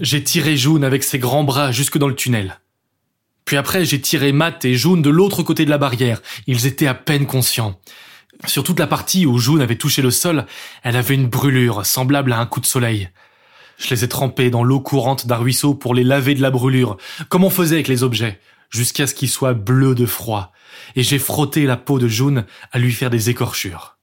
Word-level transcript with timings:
J'ai 0.00 0.22
tiré 0.22 0.56
June 0.56 0.84
avec 0.84 1.02
ses 1.02 1.18
grands 1.18 1.44
bras 1.44 1.72
jusque 1.72 1.98
dans 1.98 2.08
le 2.08 2.14
tunnel. 2.14 2.60
Puis 3.44 3.56
après, 3.56 3.84
j'ai 3.84 4.00
tiré 4.00 4.30
Matt 4.30 4.64
et 4.64 4.74
June 4.74 5.02
de 5.02 5.10
l'autre 5.10 5.42
côté 5.42 5.64
de 5.64 5.70
la 5.70 5.78
barrière. 5.78 6.20
Ils 6.46 6.66
étaient 6.66 6.86
à 6.86 6.94
peine 6.94 7.26
conscients. 7.26 7.80
Sur 8.46 8.62
toute 8.62 8.78
la 8.78 8.86
partie 8.86 9.26
où 9.26 9.38
June 9.38 9.60
avait 9.60 9.76
touché 9.76 10.02
le 10.02 10.12
sol, 10.12 10.46
elle 10.84 10.96
avait 10.96 11.14
une 11.14 11.26
brûlure 11.26 11.84
semblable 11.84 12.32
à 12.32 12.38
un 12.38 12.46
coup 12.46 12.60
de 12.60 12.66
soleil. 12.66 13.08
Je 13.78 13.90
les 13.90 14.04
ai 14.04 14.08
trempés 14.08 14.50
dans 14.50 14.62
l'eau 14.62 14.80
courante 14.80 15.26
d'un 15.26 15.36
ruisseau 15.36 15.74
pour 15.74 15.94
les 15.94 16.04
laver 16.04 16.34
de 16.34 16.42
la 16.42 16.50
brûlure, 16.50 16.96
comme 17.28 17.42
on 17.42 17.50
faisait 17.50 17.76
avec 17.76 17.88
les 17.88 18.02
objets, 18.04 18.38
jusqu'à 18.70 19.06
ce 19.06 19.14
qu'ils 19.14 19.30
soient 19.30 19.54
bleus 19.54 19.94
de 19.94 20.06
froid. 20.06 20.52
Et 20.94 21.02
j'ai 21.02 21.18
frotté 21.18 21.64
la 21.64 21.76
peau 21.76 21.98
de 21.98 22.06
June 22.06 22.44
à 22.70 22.78
lui 22.78 22.92
faire 22.92 23.10
des 23.10 23.30
écorchures. 23.30 23.96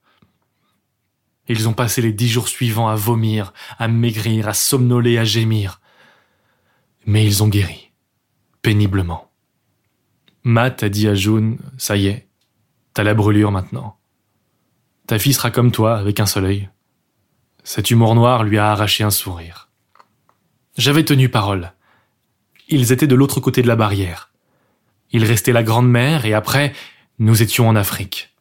Ils 1.48 1.68
ont 1.68 1.72
passé 1.72 2.02
les 2.02 2.12
dix 2.12 2.28
jours 2.28 2.48
suivants 2.48 2.88
à 2.88 2.96
vomir, 2.96 3.52
à 3.78 3.88
maigrir, 3.88 4.48
à 4.48 4.54
somnoler, 4.54 5.16
à 5.16 5.24
gémir. 5.24 5.80
Mais 7.06 7.24
ils 7.24 7.42
ont 7.42 7.48
guéri. 7.48 7.90
Péniblement. 8.62 9.30
Matt 10.42 10.82
a 10.82 10.88
dit 10.88 11.08
à 11.08 11.14
June, 11.14 11.58
ça 11.78 11.96
y 11.96 12.08
est, 12.08 12.28
t'as 12.94 13.02
la 13.02 13.14
brûlure 13.14 13.50
maintenant. 13.50 13.96
Ta 15.06 15.18
fille 15.18 15.32
sera 15.32 15.50
comme 15.50 15.72
toi, 15.72 15.96
avec 15.96 16.20
un 16.20 16.26
soleil. 16.26 16.68
Cet 17.62 17.90
humour 17.90 18.14
noir 18.14 18.44
lui 18.44 18.58
a 18.58 18.70
arraché 18.70 19.04
un 19.04 19.10
sourire. 19.10 19.68
J'avais 20.76 21.04
tenu 21.04 21.28
parole. 21.28 21.72
Ils 22.68 22.92
étaient 22.92 23.06
de 23.06 23.14
l'autre 23.14 23.40
côté 23.40 23.62
de 23.62 23.68
la 23.68 23.76
barrière. 23.76 24.30
Il 25.12 25.24
restait 25.24 25.52
la 25.52 25.62
Grande 25.62 25.88
Mer 25.88 26.26
et 26.26 26.34
après, 26.34 26.72
nous 27.18 27.42
étions 27.42 27.68
en 27.68 27.76
Afrique. 27.76 28.34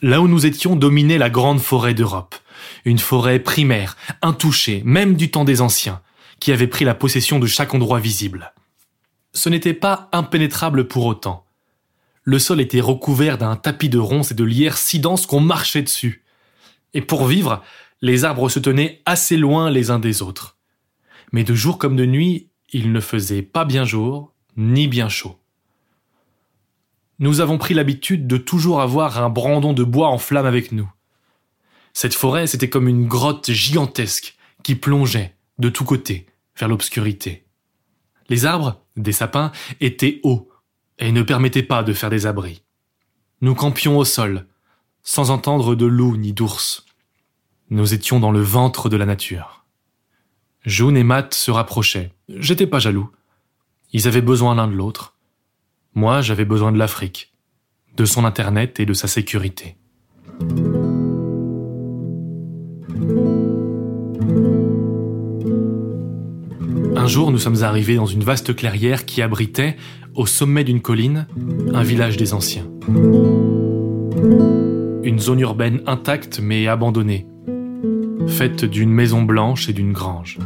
Là 0.00 0.20
où 0.20 0.28
nous 0.28 0.46
étions 0.46 0.76
dominait 0.76 1.18
la 1.18 1.30
grande 1.30 1.60
forêt 1.60 1.94
d'Europe. 1.94 2.36
Une 2.84 2.98
forêt 2.98 3.40
primaire, 3.40 3.96
intouchée, 4.22 4.82
même 4.84 5.14
du 5.14 5.30
temps 5.30 5.44
des 5.44 5.60
anciens, 5.60 6.00
qui 6.40 6.52
avait 6.52 6.66
pris 6.66 6.84
la 6.84 6.94
possession 6.94 7.38
de 7.38 7.46
chaque 7.46 7.74
endroit 7.74 8.00
visible. 8.00 8.52
Ce 9.32 9.48
n'était 9.48 9.74
pas 9.74 10.08
impénétrable 10.12 10.88
pour 10.88 11.06
autant. 11.06 11.44
Le 12.22 12.38
sol 12.38 12.60
était 12.60 12.80
recouvert 12.80 13.38
d'un 13.38 13.56
tapis 13.56 13.88
de 13.88 13.98
ronces 13.98 14.32
et 14.32 14.34
de 14.34 14.44
lierre 14.44 14.78
si 14.78 14.98
dense 14.98 15.26
qu'on 15.26 15.40
marchait 15.40 15.82
dessus. 15.82 16.24
Et 16.94 17.00
pour 17.00 17.26
vivre, 17.26 17.62
les 18.00 18.24
arbres 18.24 18.48
se 18.48 18.58
tenaient 18.58 19.02
assez 19.06 19.36
loin 19.36 19.70
les 19.70 19.90
uns 19.90 19.98
des 19.98 20.22
autres. 20.22 20.56
Mais 21.32 21.44
de 21.44 21.54
jour 21.54 21.78
comme 21.78 21.96
de 21.96 22.06
nuit, 22.06 22.48
il 22.70 22.92
ne 22.92 23.00
faisait 23.00 23.42
pas 23.42 23.64
bien 23.64 23.84
jour, 23.84 24.32
ni 24.56 24.88
bien 24.88 25.08
chaud. 25.08 25.38
Nous 27.18 27.40
avons 27.40 27.58
pris 27.58 27.74
l'habitude 27.74 28.26
de 28.26 28.36
toujours 28.36 28.80
avoir 28.80 29.22
un 29.22 29.28
brandon 29.28 29.72
de 29.72 29.84
bois 29.84 30.08
en 30.08 30.18
flamme 30.18 30.46
avec 30.46 30.70
nous. 30.70 30.90
Cette 31.92 32.14
forêt, 32.14 32.46
c'était 32.46 32.68
comme 32.68 32.88
une 32.88 33.08
grotte 33.08 33.50
gigantesque 33.50 34.36
qui 34.62 34.74
plongeait, 34.74 35.34
de 35.58 35.68
tous 35.68 35.84
côtés, 35.84 36.26
vers 36.56 36.68
l'obscurité. 36.68 37.44
Les 38.28 38.44
arbres, 38.44 38.80
des 38.96 39.12
sapins, 39.12 39.52
étaient 39.80 40.20
hauts 40.22 40.50
et 40.98 41.12
ne 41.12 41.22
permettaient 41.22 41.62
pas 41.62 41.82
de 41.82 41.92
faire 41.92 42.10
des 42.10 42.26
abris. 42.26 42.62
Nous 43.40 43.54
campions 43.54 43.98
au 43.98 44.04
sol, 44.04 44.46
sans 45.02 45.30
entendre 45.30 45.74
de 45.74 45.86
loups 45.86 46.16
ni 46.16 46.32
d'ours. 46.32 46.84
Nous 47.70 47.94
étions 47.94 48.20
dans 48.20 48.32
le 48.32 48.40
ventre 48.40 48.88
de 48.88 48.96
la 48.96 49.06
nature. 49.06 49.64
June 50.64 50.96
et 50.96 51.04
Matt 51.04 51.34
se 51.34 51.50
rapprochaient. 51.50 52.12
J'étais 52.28 52.66
pas 52.66 52.78
jaloux. 52.78 53.10
Ils 53.92 54.08
avaient 54.08 54.22
besoin 54.22 54.54
l'un 54.54 54.68
de 54.68 54.74
l'autre. 54.74 55.16
Moi, 55.94 56.20
j'avais 56.20 56.44
besoin 56.44 56.72
de 56.72 56.78
l'Afrique, 56.78 57.32
de 57.96 58.04
son 58.04 58.24
Internet 58.24 58.80
et 58.80 58.86
de 58.86 58.92
sa 58.92 59.08
sécurité. 59.08 59.76
Jour, 67.08 67.30
nous 67.30 67.38
sommes 67.38 67.62
arrivés 67.62 67.96
dans 67.96 68.06
une 68.06 68.22
vaste 68.22 68.54
clairière 68.54 69.04
qui 69.04 69.22
abritait, 69.22 69.76
au 70.14 70.26
sommet 70.26 70.64
d'une 70.64 70.80
colline, 70.80 71.26
un 71.72 71.82
village 71.82 72.16
des 72.16 72.34
anciens. 72.34 72.66
Une 75.02 75.18
zone 75.18 75.40
urbaine 75.40 75.80
intacte 75.86 76.40
mais 76.42 76.66
abandonnée, 76.66 77.26
faite 78.26 78.64
d'une 78.64 78.90
maison 78.90 79.22
blanche 79.22 79.68
et 79.68 79.72
d'une 79.72 79.92
grange. 79.92 80.38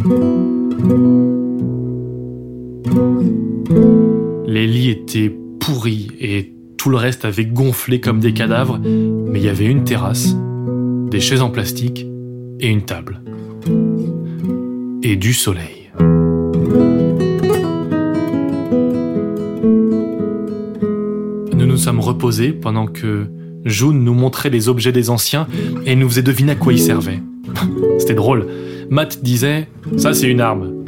Les 4.46 4.66
lits 4.66 4.90
étaient 4.90 5.34
pourris 5.60 6.08
et 6.20 6.54
tout 6.76 6.90
le 6.90 6.96
reste 6.96 7.24
avait 7.24 7.46
gonflé 7.46 8.00
comme 8.00 8.20
des 8.20 8.32
cadavres, 8.32 8.78
mais 8.78 9.40
il 9.40 9.44
y 9.44 9.48
avait 9.48 9.66
une 9.66 9.84
terrasse, 9.84 10.36
des 11.10 11.20
chaises 11.20 11.42
en 11.42 11.50
plastique 11.50 12.06
et 12.60 12.68
une 12.68 12.82
table. 12.82 13.22
Et 15.02 15.16
du 15.16 15.32
soleil. 15.32 15.81
Sommes 21.82 22.00
reposés 22.00 22.53
pendant 22.53 22.87
que 22.87 23.26
June 23.65 24.04
nous 24.04 24.15
montrait 24.15 24.50
les 24.50 24.69
objets 24.69 24.93
des 24.93 25.10
anciens 25.10 25.48
et 25.84 25.97
nous 25.97 26.09
faisait 26.09 26.22
deviner 26.22 26.53
à 26.53 26.54
quoi 26.54 26.72
ils 26.72 26.78
servaient. 26.78 27.20
c'était 27.98 28.15
drôle. 28.15 28.47
Matt 28.88 29.22
disait 29.22 29.69
Ça, 29.97 30.15
c'est 30.15 30.28
une 30.28 30.41
arme. 30.41 30.84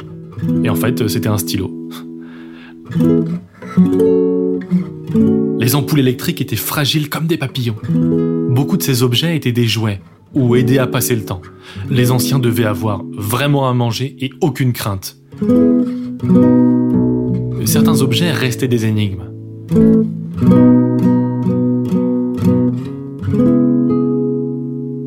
Et 0.63 0.69
en 0.69 0.75
fait, 0.75 1.07
c'était 1.07 1.27
un 1.27 1.37
stylo. 1.37 1.69
Les 5.59 5.75
ampoules 5.75 5.99
électriques 5.99 6.39
étaient 6.41 6.55
fragiles 6.55 7.09
comme 7.09 7.27
des 7.27 7.37
papillons. 7.37 7.75
Beaucoup 8.49 8.77
de 8.77 8.83
ces 8.83 9.03
objets 9.03 9.35
étaient 9.35 9.51
des 9.51 9.67
jouets 9.67 9.99
ou 10.33 10.55
aidaient 10.55 10.77
à 10.77 10.87
passer 10.87 11.15
le 11.15 11.25
temps. 11.25 11.41
Les 11.89 12.11
anciens 12.11 12.39
devaient 12.39 12.65
avoir 12.65 13.03
vraiment 13.11 13.67
à 13.69 13.73
manger 13.73 14.15
et 14.19 14.29
aucune 14.41 14.71
crainte. 14.71 15.17
Certains 17.65 18.01
objets 18.01 18.31
restaient 18.31 18.67
des 18.67 18.85
énigmes. 18.85 19.25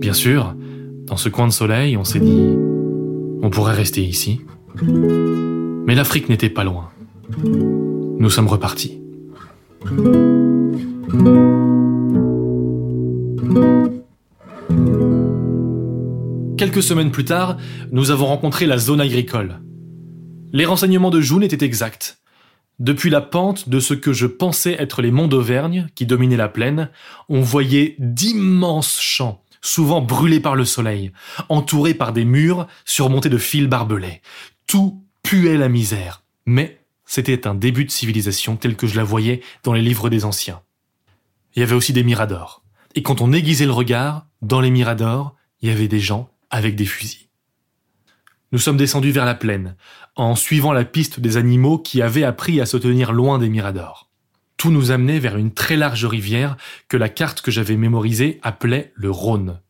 Bien 0.00 0.12
sûr, 0.12 0.54
dans 1.06 1.16
ce 1.16 1.28
coin 1.28 1.46
de 1.46 1.52
soleil, 1.52 1.96
on 1.96 2.04
s'est 2.04 2.20
dit, 2.20 2.56
on 3.42 3.50
pourrait 3.50 3.74
rester 3.74 4.02
ici. 4.02 4.40
Mais 4.82 5.94
l'Afrique 5.94 6.28
n'était 6.28 6.50
pas 6.50 6.64
loin. 6.64 6.90
Nous 7.44 8.30
sommes 8.30 8.46
repartis. 8.46 9.00
Quelques 16.56 16.82
semaines 16.82 17.10
plus 17.10 17.24
tard, 17.24 17.56
nous 17.92 18.10
avons 18.10 18.26
rencontré 18.26 18.66
la 18.66 18.78
zone 18.78 19.00
agricole. 19.00 19.60
Les 20.52 20.64
renseignements 20.64 21.10
de 21.10 21.20
June 21.20 21.42
étaient 21.42 21.64
exacts. 21.64 22.17
Depuis 22.78 23.10
la 23.10 23.20
pente 23.20 23.68
de 23.68 23.80
ce 23.80 23.92
que 23.92 24.12
je 24.12 24.26
pensais 24.26 24.76
être 24.78 25.02
les 25.02 25.10
monts 25.10 25.26
d'Auvergne, 25.26 25.88
qui 25.96 26.06
dominaient 26.06 26.36
la 26.36 26.48
plaine, 26.48 26.90
on 27.28 27.40
voyait 27.40 27.96
d'immenses 27.98 29.00
champs, 29.00 29.42
souvent 29.60 30.00
brûlés 30.00 30.38
par 30.38 30.54
le 30.54 30.64
soleil, 30.64 31.12
entourés 31.48 31.94
par 31.94 32.12
des 32.12 32.24
murs 32.24 32.68
surmontés 32.84 33.30
de 33.30 33.38
fils 33.38 33.66
barbelés. 33.66 34.22
Tout 34.68 35.02
puait 35.22 35.56
la 35.56 35.68
misère. 35.68 36.22
Mais 36.46 36.80
c'était 37.04 37.48
un 37.48 37.54
début 37.54 37.84
de 37.84 37.90
civilisation 37.90 38.56
tel 38.56 38.76
que 38.76 38.86
je 38.86 38.96
la 38.96 39.04
voyais 39.04 39.40
dans 39.64 39.72
les 39.72 39.82
livres 39.82 40.08
des 40.08 40.24
anciens. 40.24 40.60
Il 41.56 41.60
y 41.60 41.62
avait 41.62 41.74
aussi 41.74 41.92
des 41.92 42.04
miradors. 42.04 42.62
Et 42.94 43.02
quand 43.02 43.20
on 43.20 43.32
aiguisait 43.32 43.66
le 43.66 43.72
regard, 43.72 44.26
dans 44.40 44.60
les 44.60 44.70
miradors, 44.70 45.34
il 45.62 45.68
y 45.68 45.72
avait 45.72 45.88
des 45.88 46.00
gens 46.00 46.30
avec 46.50 46.76
des 46.76 46.86
fusils. 46.86 47.27
Nous 48.50 48.58
sommes 48.58 48.78
descendus 48.78 49.10
vers 49.10 49.26
la 49.26 49.34
plaine, 49.34 49.76
en 50.16 50.34
suivant 50.34 50.72
la 50.72 50.84
piste 50.84 51.20
des 51.20 51.36
animaux 51.36 51.78
qui 51.78 52.00
avaient 52.00 52.24
appris 52.24 52.60
à 52.60 52.66
se 52.66 52.78
tenir 52.78 53.12
loin 53.12 53.38
des 53.38 53.50
miradors. 53.50 54.08
Tout 54.56 54.70
nous 54.70 54.90
amenait 54.90 55.18
vers 55.18 55.36
une 55.36 55.52
très 55.52 55.76
large 55.76 56.06
rivière 56.06 56.56
que 56.88 56.96
la 56.96 57.10
carte 57.10 57.42
que 57.42 57.50
j'avais 57.50 57.76
mémorisée 57.76 58.40
appelait 58.42 58.92
le 58.94 59.10
Rhône. 59.10 59.60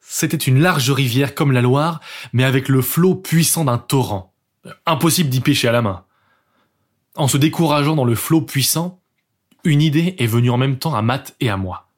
C'était 0.00 0.36
une 0.36 0.60
large 0.60 0.90
rivière 0.90 1.34
comme 1.34 1.52
la 1.52 1.60
Loire, 1.60 2.00
mais 2.32 2.44
avec 2.44 2.68
le 2.68 2.80
flot 2.80 3.14
puissant 3.14 3.64
d'un 3.66 3.78
torrent. 3.78 4.32
Impossible 4.86 5.28
d'y 5.28 5.40
pêcher 5.40 5.68
à 5.68 5.72
la 5.72 5.82
main. 5.82 6.04
En 7.14 7.28
se 7.28 7.36
décourageant 7.36 7.94
dans 7.94 8.04
le 8.04 8.14
flot 8.14 8.40
puissant, 8.40 9.00
une 9.62 9.82
idée 9.82 10.16
est 10.18 10.26
venue 10.26 10.50
en 10.50 10.56
même 10.56 10.78
temps 10.78 10.94
à 10.94 11.02
Matt 11.02 11.36
et 11.40 11.50
à 11.50 11.56
moi. 11.56 11.88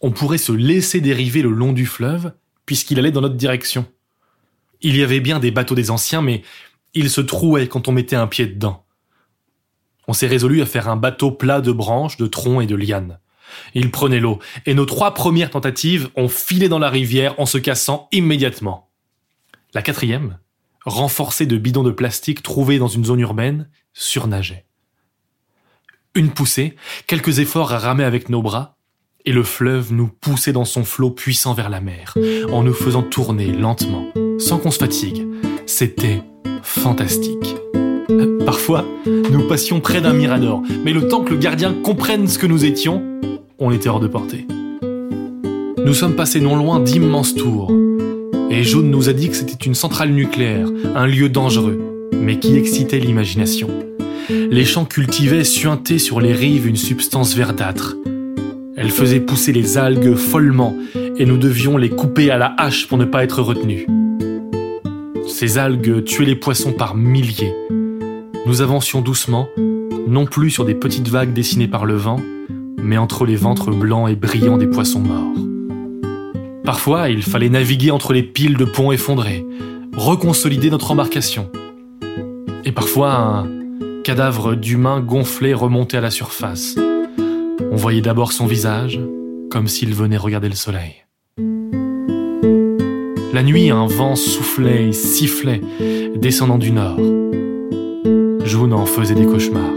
On 0.00 0.10
pourrait 0.10 0.38
se 0.38 0.52
laisser 0.52 1.00
dériver 1.00 1.40
le 1.40 1.50
long 1.50 1.72
du 1.72 1.86
fleuve, 1.86 2.32
puisqu'il 2.66 2.98
allait 2.98 3.12
dans 3.12 3.20
notre 3.20 3.36
direction 3.36 3.86
Il 4.82 4.96
y 4.96 5.02
avait 5.02 5.20
bien 5.20 5.38
des 5.38 5.50
bateaux 5.50 5.74
des 5.74 5.90
anciens, 5.90 6.22
mais 6.22 6.42
ils 6.94 7.10
se 7.10 7.20
trouaient 7.20 7.68
quand 7.68 7.88
on 7.88 7.92
mettait 7.92 8.16
un 8.16 8.26
pied 8.26 8.46
dedans. 8.46 8.84
On 10.08 10.12
s'est 10.12 10.26
résolu 10.26 10.60
à 10.60 10.66
faire 10.66 10.88
un 10.88 10.96
bateau 10.96 11.30
plat 11.30 11.60
de 11.60 11.72
branches, 11.72 12.16
de 12.16 12.26
troncs 12.26 12.62
et 12.62 12.66
de 12.66 12.74
lianes. 12.74 13.18
Il 13.74 13.90
prenait 13.90 14.20
l'eau, 14.20 14.40
et 14.66 14.74
nos 14.74 14.86
trois 14.86 15.14
premières 15.14 15.50
tentatives 15.50 16.10
ont 16.16 16.28
filé 16.28 16.68
dans 16.68 16.78
la 16.78 16.90
rivière 16.90 17.38
en 17.38 17.46
se 17.46 17.58
cassant 17.58 18.08
immédiatement. 18.12 18.90
La 19.74 19.82
quatrième, 19.82 20.38
renforcée 20.84 21.46
de 21.46 21.56
bidons 21.56 21.82
de 21.82 21.90
plastique 21.90 22.42
trouvés 22.42 22.78
dans 22.78 22.88
une 22.88 23.04
zone 23.04 23.20
urbaine, 23.20 23.68
surnageait. 23.92 24.66
Une 26.14 26.30
poussée, 26.30 26.76
quelques 27.06 27.38
efforts 27.38 27.72
à 27.72 27.78
ramer 27.78 28.04
avec 28.04 28.28
nos 28.28 28.42
bras, 28.42 28.76
et 29.24 29.32
le 29.32 29.44
fleuve 29.44 29.92
nous 29.92 30.08
poussait 30.08 30.52
dans 30.52 30.64
son 30.64 30.84
flot 30.84 31.10
puissant 31.10 31.54
vers 31.54 31.70
la 31.70 31.80
mer, 31.80 32.14
en 32.50 32.64
nous 32.64 32.74
faisant 32.74 33.02
tourner 33.02 33.46
lentement, 33.46 34.04
sans 34.38 34.58
qu'on 34.58 34.70
se 34.70 34.78
fatigue. 34.78 35.26
C'était 35.66 36.22
fantastique. 36.62 37.56
Parfois, 38.44 38.84
nous 39.06 39.46
passions 39.48 39.80
près 39.80 40.00
d'un 40.00 40.12
mirador, 40.12 40.62
mais 40.84 40.92
le 40.92 41.08
temps 41.08 41.22
que 41.22 41.30
le 41.30 41.38
gardien 41.38 41.74
comprenne 41.82 42.28
ce 42.28 42.38
que 42.38 42.46
nous 42.46 42.64
étions, 42.64 43.02
on 43.58 43.70
était 43.70 43.88
hors 43.88 44.00
de 44.00 44.08
portée. 44.08 44.46
Nous 45.84 45.94
sommes 45.94 46.14
passés 46.14 46.40
non 46.40 46.56
loin 46.56 46.80
d'immenses 46.80 47.34
tours, 47.34 47.72
et 48.50 48.62
Jaune 48.62 48.90
nous 48.90 49.08
a 49.08 49.12
dit 49.12 49.30
que 49.30 49.36
c'était 49.36 49.64
une 49.64 49.74
centrale 49.74 50.10
nucléaire, 50.10 50.68
un 50.94 51.06
lieu 51.06 51.28
dangereux, 51.28 52.08
mais 52.12 52.38
qui 52.38 52.56
excitait 52.56 52.98
l'imagination. 52.98 53.68
Les 54.28 54.64
champs 54.64 54.84
cultivaient 54.84 55.44
suintaient 55.44 55.98
sur 55.98 56.20
les 56.20 56.32
rives 56.32 56.66
une 56.66 56.76
substance 56.76 57.34
verdâtre. 57.34 57.96
Elle 58.76 58.90
faisait 58.90 59.20
pousser 59.20 59.52
les 59.52 59.78
algues 59.78 60.14
follement, 60.14 60.76
et 61.16 61.24
nous 61.24 61.38
devions 61.38 61.76
les 61.76 61.90
couper 61.90 62.30
à 62.30 62.38
la 62.38 62.54
hache 62.58 62.86
pour 62.88 62.98
ne 62.98 63.04
pas 63.04 63.24
être 63.24 63.42
retenus. 63.42 63.86
Ces 65.32 65.56
algues 65.56 66.04
tuaient 66.04 66.26
les 66.26 66.36
poissons 66.36 66.72
par 66.72 66.94
milliers. 66.94 67.54
Nous 68.46 68.60
avancions 68.60 69.00
doucement, 69.00 69.48
non 70.06 70.26
plus 70.26 70.50
sur 70.50 70.66
des 70.66 70.74
petites 70.74 71.08
vagues 71.08 71.32
dessinées 71.32 71.68
par 71.68 71.86
le 71.86 71.94
vent, 71.94 72.20
mais 72.76 72.98
entre 72.98 73.24
les 73.24 73.34
ventres 73.34 73.70
blancs 73.70 74.10
et 74.10 74.14
brillants 74.14 74.58
des 74.58 74.66
poissons 74.66 75.00
morts. 75.00 75.34
Parfois, 76.64 77.08
il 77.08 77.22
fallait 77.22 77.48
naviguer 77.48 77.90
entre 77.90 78.12
les 78.12 78.22
piles 78.22 78.58
de 78.58 78.66
ponts 78.66 78.92
effondrés, 78.92 79.44
reconsolider 79.96 80.68
notre 80.68 80.90
embarcation. 80.90 81.50
Et 82.66 82.72
parfois, 82.72 83.14
un 83.14 83.48
cadavre 84.04 84.54
d'humain 84.54 85.00
gonflé 85.00 85.54
remontait 85.54 85.96
à 85.96 86.02
la 86.02 86.10
surface. 86.10 86.76
On 87.70 87.76
voyait 87.76 88.02
d'abord 88.02 88.32
son 88.32 88.46
visage, 88.46 89.00
comme 89.50 89.66
s'il 89.66 89.94
venait 89.94 90.18
regarder 90.18 90.50
le 90.50 90.54
soleil. 90.54 91.01
La 93.32 93.42
nuit, 93.42 93.70
un 93.70 93.86
vent 93.86 94.14
soufflait 94.14 94.88
et 94.88 94.92
sifflait, 94.92 95.62
descendant 96.16 96.58
du 96.58 96.70
nord. 96.70 96.98
June 98.44 98.74
en 98.74 98.84
faisait 98.84 99.14
des 99.14 99.24
cauchemars. 99.24 99.72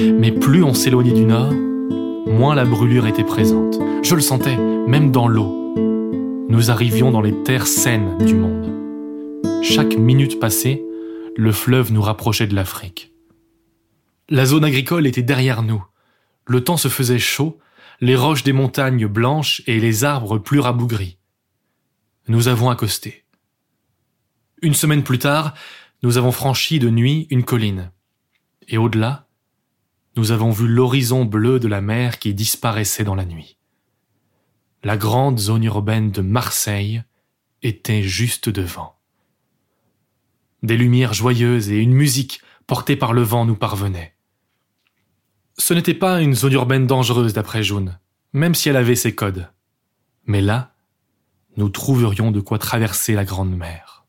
Mais 0.00 0.30
plus 0.30 0.62
on 0.62 0.72
s'éloignait 0.72 1.12
du 1.12 1.24
nord, 1.24 1.52
moins 1.52 2.54
la 2.54 2.64
brûlure 2.64 3.08
était 3.08 3.24
présente. 3.24 3.80
Je 4.04 4.14
le 4.14 4.20
sentais, 4.20 4.56
même 4.56 5.10
dans 5.10 5.26
l'eau. 5.26 5.74
Nous 6.48 6.70
arrivions 6.70 7.10
dans 7.10 7.20
les 7.20 7.34
terres 7.42 7.66
saines 7.66 8.18
du 8.18 8.34
monde. 8.34 8.70
Chaque 9.62 9.96
minute 9.96 10.38
passée, 10.38 10.84
le 11.36 11.50
fleuve 11.50 11.92
nous 11.92 12.02
rapprochait 12.02 12.46
de 12.46 12.54
l'Afrique. 12.54 13.12
La 14.28 14.46
zone 14.46 14.64
agricole 14.64 15.08
était 15.08 15.22
derrière 15.22 15.64
nous. 15.64 15.84
Le 16.46 16.62
temps 16.62 16.76
se 16.76 16.88
faisait 16.88 17.18
chaud, 17.18 17.58
les 18.00 18.14
roches 18.14 18.44
des 18.44 18.52
montagnes 18.52 19.06
blanches 19.06 19.60
et 19.66 19.80
les 19.80 20.04
arbres 20.04 20.38
plus 20.38 20.60
rabougris. 20.60 21.18
Nous 22.28 22.46
avons 22.46 22.70
accosté. 22.70 23.24
Une 24.62 24.74
semaine 24.74 25.02
plus 25.02 25.18
tard, 25.18 25.54
nous 26.04 26.18
avons 26.18 26.30
franchi 26.30 26.78
de 26.78 26.88
nuit 26.88 27.26
une 27.30 27.44
colline. 27.44 27.90
Et 28.68 28.78
au-delà, 28.78 29.26
nous 30.16 30.30
avons 30.30 30.50
vu 30.50 30.68
l'horizon 30.68 31.24
bleu 31.24 31.58
de 31.58 31.66
la 31.66 31.80
mer 31.80 32.20
qui 32.20 32.32
disparaissait 32.32 33.02
dans 33.02 33.16
la 33.16 33.24
nuit. 33.24 33.56
La 34.84 34.96
grande 34.96 35.38
zone 35.38 35.64
urbaine 35.64 36.12
de 36.12 36.22
Marseille 36.22 37.02
était 37.62 38.02
juste 38.02 38.48
devant. 38.48 38.96
Des 40.62 40.76
lumières 40.76 41.14
joyeuses 41.14 41.70
et 41.70 41.78
une 41.78 41.92
musique 41.92 42.40
portée 42.68 42.96
par 42.96 43.12
le 43.12 43.22
vent 43.22 43.44
nous 43.44 43.56
parvenaient. 43.56 44.14
Ce 45.58 45.74
n'était 45.74 45.94
pas 45.94 46.20
une 46.20 46.34
zone 46.34 46.52
urbaine 46.52 46.86
dangereuse 46.86 47.32
d'après 47.32 47.62
Jaune, 47.62 47.98
même 48.32 48.54
si 48.54 48.68
elle 48.68 48.76
avait 48.76 48.94
ses 48.94 49.14
codes. 49.14 49.50
Mais 50.24 50.40
là, 50.40 50.71
nous 51.56 51.68
trouverions 51.68 52.30
de 52.30 52.40
quoi 52.40 52.58
traverser 52.58 53.14
la 53.14 53.24
grande 53.24 53.56
mer. 53.56 54.04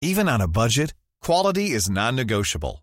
Even 0.00 0.28
on 0.28 0.40
a 0.40 0.48
budget, 0.48 0.94
quality 1.20 1.70
is 1.70 1.88
non-negotiable. 1.90 2.82